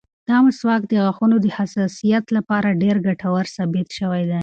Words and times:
دا 0.29 0.37
مسواک 0.45 0.81
د 0.87 0.93
غاښونو 1.03 1.35
د 1.41 1.47
حساسیت 1.57 2.25
لپاره 2.37 2.77
ډېر 2.83 2.95
ګټور 3.07 3.45
ثابت 3.55 3.87
شوی 3.99 4.23
دی. 4.31 4.39